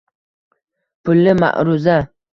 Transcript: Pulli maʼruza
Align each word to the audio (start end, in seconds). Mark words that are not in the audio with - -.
Pulli 1.03 1.31
maʼruza 1.45 1.95